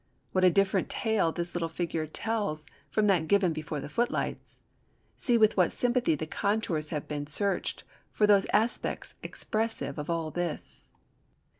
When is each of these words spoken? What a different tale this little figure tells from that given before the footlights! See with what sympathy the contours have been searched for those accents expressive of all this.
What 0.31 0.43
a 0.43 0.49
different 0.49 0.89
tale 0.89 1.31
this 1.31 1.53
little 1.53 1.69
figure 1.69 2.07
tells 2.07 2.65
from 2.89 3.05
that 3.05 3.27
given 3.27 3.53
before 3.53 3.79
the 3.79 3.87
footlights! 3.87 4.63
See 5.15 5.37
with 5.37 5.55
what 5.55 5.71
sympathy 5.71 6.15
the 6.15 6.25
contours 6.25 6.89
have 6.89 7.07
been 7.07 7.27
searched 7.27 7.83
for 8.11 8.25
those 8.25 8.47
accents 8.51 9.13
expressive 9.21 9.99
of 9.99 10.09
all 10.09 10.31
this. 10.31 10.89